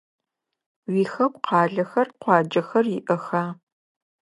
[0.91, 3.43] Уихэку къалэхэр, къуаджэхэр иӏэха?